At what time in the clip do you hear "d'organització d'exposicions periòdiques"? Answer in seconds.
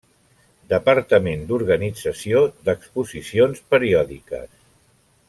1.51-4.57